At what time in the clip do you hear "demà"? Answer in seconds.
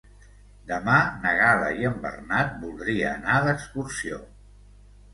0.71-0.95